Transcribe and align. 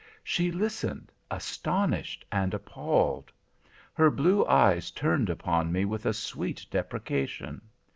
She 0.23 0.51
listened, 0.51 1.11
astonished 1.29 2.25
and 2.31 2.55
appalled. 2.55 3.31
Her 3.93 4.09
blue 4.09 4.43
eyes 4.47 4.89
turned 4.89 5.29
upon 5.29 5.71
me 5.71 5.85
with 5.85 6.07
a 6.07 6.11
sweet 6.15 6.65
deprecation. 6.71 7.61